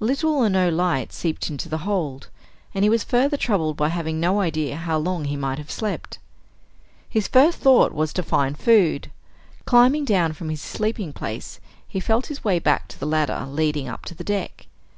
Little 0.00 0.30
or 0.32 0.48
no 0.48 0.70
light 0.70 1.12
seeped 1.12 1.50
into 1.50 1.68
the 1.68 1.76
hold, 1.84 2.28
and 2.74 2.82
he 2.82 2.88
was 2.88 3.04
further 3.04 3.36
troubled 3.36 3.76
by 3.76 3.90
having 3.90 4.18
no 4.18 4.40
idea 4.40 4.74
how 4.74 4.96
long 4.96 5.26
he 5.26 5.36
might 5.36 5.58
have 5.58 5.70
slept. 5.70 6.18
His 7.06 7.28
first 7.28 7.58
thought 7.58 7.92
was 7.92 8.14
to 8.14 8.22
find 8.22 8.56
food. 8.58 9.10
Climbing 9.66 10.06
down 10.06 10.32
from 10.32 10.48
his 10.48 10.62
sleeping 10.62 11.12
place 11.12 11.60
he 11.86 12.00
felt 12.00 12.28
his 12.28 12.42
way 12.42 12.58
back 12.58 12.88
to 12.88 12.98
the 12.98 13.04
ladder 13.04 13.44
leading 13.46 13.86
up 13.86 14.06
to 14.06 14.14
the 14.14 14.24
deck. 14.24 14.66